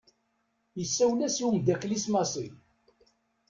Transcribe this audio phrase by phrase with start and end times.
[0.83, 2.47] Isawel-as i umddakel-is Massi.